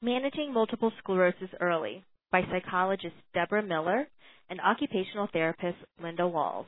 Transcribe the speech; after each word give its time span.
Managing 0.00 0.54
Multiple 0.54 0.92
Sclerosis 0.98 1.50
Early 1.60 2.04
by 2.30 2.42
psychologist 2.52 3.16
Deborah 3.34 3.64
Miller 3.64 4.06
and 4.48 4.60
occupational 4.60 5.28
therapist 5.32 5.76
Linda 6.00 6.24
Walls. 6.24 6.66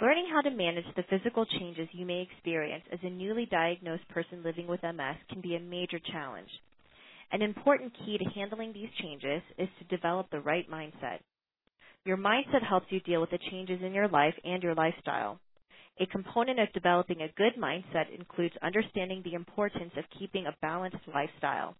Learning 0.00 0.26
how 0.32 0.40
to 0.40 0.50
manage 0.50 0.84
the 0.96 1.04
physical 1.08 1.46
changes 1.46 1.86
you 1.92 2.04
may 2.04 2.26
experience 2.28 2.82
as 2.92 2.98
a 3.04 3.10
newly 3.10 3.46
diagnosed 3.46 4.08
person 4.08 4.42
living 4.42 4.66
with 4.66 4.82
MS 4.82 5.14
can 5.30 5.40
be 5.40 5.54
a 5.54 5.60
major 5.60 6.00
challenge. 6.10 6.50
An 7.30 7.42
important 7.42 7.92
key 8.04 8.18
to 8.18 8.24
handling 8.34 8.72
these 8.72 8.90
changes 9.00 9.40
is 9.56 9.68
to 9.78 9.96
develop 9.96 10.26
the 10.32 10.40
right 10.40 10.68
mindset. 10.68 11.20
Your 12.04 12.16
mindset 12.16 12.66
helps 12.68 12.86
you 12.90 12.98
deal 12.98 13.20
with 13.20 13.30
the 13.30 13.38
changes 13.52 13.78
in 13.84 13.94
your 13.94 14.08
life 14.08 14.34
and 14.42 14.64
your 14.64 14.74
lifestyle. 14.74 15.38
A 16.00 16.06
component 16.06 16.58
of 16.58 16.72
developing 16.72 17.22
a 17.22 17.32
good 17.36 17.54
mindset 17.56 18.12
includes 18.18 18.56
understanding 18.62 19.22
the 19.22 19.34
importance 19.34 19.92
of 19.96 20.04
keeping 20.18 20.46
a 20.46 20.56
balanced 20.60 21.06
lifestyle. 21.12 21.76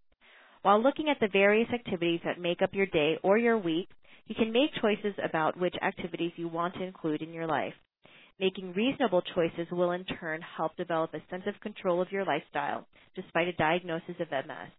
While 0.63 0.83
looking 0.83 1.09
at 1.09 1.19
the 1.21 1.29
various 1.29 1.69
activities 1.73 2.21
that 2.25 2.41
make 2.41 2.63
up 2.63 2.75
your 2.75 2.87
day 2.87 3.19
or 3.23 3.39
your 3.39 3.59
week, 3.59 3.89
you 4.27 4.35
can 4.35 4.53
make 4.53 4.71
choices 4.81 5.15
about 5.23 5.59
which 5.59 5.75
activities 5.83 6.33
you 6.37 6.49
want 6.49 6.75
to 6.75 6.85
include 6.85 7.23
in 7.23 7.33
your 7.33 7.47
life. 7.47 7.75
Making 8.41 8.73
reasonable 8.73 9.23
choices 9.35 9.71
will 9.71 9.93
in 9.93 10.05
turn 10.05 10.41
help 10.57 10.77
develop 10.77 11.13
a 11.15 11.23
sense 11.31 11.45
of 11.47 11.61
control 11.61 12.01
of 12.01 12.13
your 12.13 12.25
lifestyle 12.25 12.87
despite 13.15 13.49
a 13.49 13.53
diagnosis 13.53 14.17
of 14.21 14.31
MS. 14.31 14.71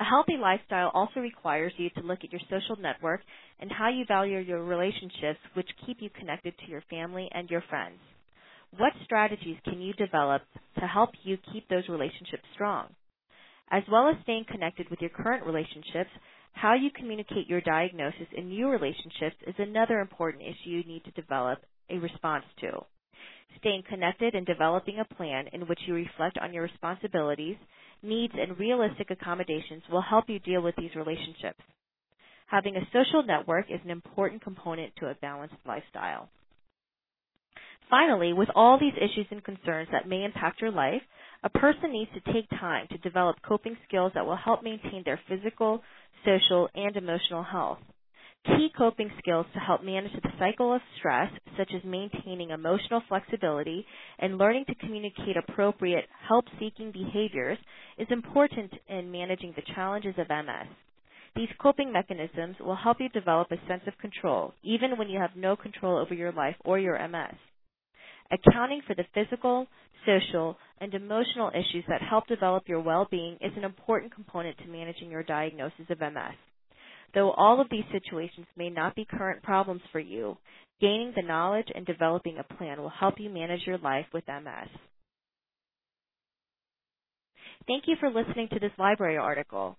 A 0.00 0.04
healthy 0.04 0.36
lifestyle 0.40 0.90
also 0.94 1.18
requires 1.18 1.72
you 1.76 1.90
to 1.90 2.02
look 2.02 2.20
at 2.22 2.30
your 2.30 2.40
social 2.48 2.80
network 2.80 3.20
and 3.58 3.70
how 3.70 3.88
you 3.88 4.04
value 4.06 4.38
your 4.38 4.62
relationships, 4.62 5.40
which 5.54 5.68
keep 5.84 6.00
you 6.00 6.08
connected 6.10 6.54
to 6.58 6.70
your 6.70 6.82
family 6.88 7.28
and 7.32 7.50
your 7.50 7.62
friends. 7.68 7.98
What 8.76 8.92
strategies 9.04 9.56
can 9.64 9.80
you 9.80 9.92
develop 9.94 10.42
to 10.78 10.86
help 10.86 11.10
you 11.24 11.36
keep 11.52 11.68
those 11.68 11.88
relationships 11.88 12.44
strong? 12.54 12.94
As 13.70 13.82
well 13.90 14.08
as 14.08 14.22
staying 14.22 14.44
connected 14.48 14.88
with 14.88 15.00
your 15.00 15.10
current 15.10 15.44
relationships, 15.44 16.10
how 16.52 16.74
you 16.74 16.90
communicate 16.90 17.48
your 17.48 17.60
diagnosis 17.60 18.28
in 18.36 18.48
new 18.48 18.68
relationships 18.68 19.36
is 19.46 19.54
another 19.58 19.98
important 19.98 20.42
issue 20.42 20.70
you 20.70 20.84
need 20.84 21.04
to 21.04 21.20
develop 21.20 21.58
a 21.90 21.98
response 21.98 22.44
to. 22.60 22.84
Staying 23.58 23.82
connected 23.88 24.34
and 24.34 24.46
developing 24.46 25.00
a 25.00 25.14
plan 25.14 25.46
in 25.52 25.62
which 25.62 25.80
you 25.86 25.94
reflect 25.94 26.38
on 26.38 26.52
your 26.52 26.62
responsibilities 26.62 27.56
needs, 28.02 28.34
and 28.38 28.58
realistic 28.58 29.10
accommodations 29.10 29.82
will 29.90 30.02
help 30.02 30.28
you 30.28 30.38
deal 30.38 30.60
with 30.62 30.76
these 30.76 30.94
relationships. 30.94 31.60
Having 32.46 32.76
a 32.76 32.88
social 32.92 33.22
network 33.24 33.66
is 33.70 33.80
an 33.84 33.90
important 33.90 34.42
component 34.42 34.94
to 34.96 35.06
a 35.06 35.14
balanced 35.16 35.56
lifestyle. 35.66 36.28
Finally, 37.90 38.32
with 38.32 38.48
all 38.54 38.78
these 38.78 38.94
issues 38.96 39.26
and 39.30 39.42
concerns 39.42 39.88
that 39.92 40.08
may 40.08 40.24
impact 40.24 40.60
your 40.60 40.70
life, 40.70 41.02
a 41.42 41.48
person 41.48 41.92
needs 41.92 42.10
to 42.12 42.32
take 42.32 42.48
time 42.50 42.86
to 42.90 42.98
develop 42.98 43.36
coping 43.46 43.76
skills 43.86 44.12
that 44.14 44.26
will 44.26 44.36
help 44.36 44.62
maintain 44.62 45.02
their 45.04 45.20
physical, 45.28 45.82
social, 46.24 46.68
and 46.74 46.96
emotional 46.96 47.42
health. 47.42 47.78
Key 48.56 48.70
coping 48.76 49.10
skills 49.18 49.46
to 49.52 49.60
help 49.60 49.84
manage 49.84 50.12
the 50.12 50.32
cycle 50.38 50.74
of 50.74 50.80
stress, 50.98 51.30
such 51.56 51.70
as 51.76 51.82
maintaining 51.84 52.50
emotional 52.50 53.02
flexibility 53.08 53.84
and 54.18 54.38
learning 54.38 54.64
to 54.66 54.74
communicate 54.76 55.36
appropriate 55.36 56.06
help 56.26 56.46
seeking 56.58 56.90
behaviors, 56.90 57.58
is 57.98 58.06
important 58.10 58.72
in 58.88 59.12
managing 59.12 59.52
the 59.54 59.74
challenges 59.74 60.14
of 60.18 60.28
MS. 60.28 60.68
These 61.36 61.48
coping 61.60 61.92
mechanisms 61.92 62.56
will 62.58 62.76
help 62.76 62.96
you 63.00 63.08
develop 63.10 63.52
a 63.52 63.66
sense 63.68 63.82
of 63.86 63.98
control, 63.98 64.54
even 64.62 64.96
when 64.96 65.08
you 65.08 65.20
have 65.20 65.36
no 65.36 65.54
control 65.54 65.98
over 65.98 66.14
your 66.14 66.32
life 66.32 66.56
or 66.64 66.78
your 66.78 66.98
MS. 67.06 67.36
Accounting 68.30 68.80
for 68.86 68.94
the 68.94 69.04
physical, 69.14 69.66
social, 70.06 70.56
and 70.80 70.94
emotional 70.94 71.50
issues 71.50 71.84
that 71.88 72.02
help 72.02 72.26
develop 72.26 72.66
your 72.66 72.80
well 72.80 73.06
being 73.10 73.36
is 73.40 73.52
an 73.56 73.64
important 73.64 74.14
component 74.14 74.56
to 74.58 74.68
managing 74.68 75.10
your 75.10 75.22
diagnosis 75.22 75.90
of 75.90 76.00
MS. 76.00 76.34
Though 77.14 77.32
all 77.32 77.60
of 77.60 77.68
these 77.70 77.84
situations 77.92 78.46
may 78.56 78.70
not 78.70 78.94
be 78.94 79.04
current 79.04 79.42
problems 79.42 79.82
for 79.92 80.00
you, 80.00 80.38
gaining 80.80 81.12
the 81.16 81.22
knowledge 81.22 81.68
and 81.74 81.84
developing 81.86 82.38
a 82.38 82.54
plan 82.54 82.80
will 82.80 82.90
help 82.90 83.14
you 83.18 83.28
manage 83.30 83.66
your 83.66 83.78
life 83.78 84.06
with 84.12 84.22
MS. 84.28 84.68
Thank 87.66 87.84
you 87.86 87.96
for 88.00 88.10
listening 88.10 88.48
to 88.52 88.60
this 88.60 88.70
library 88.78 89.18
article. 89.18 89.76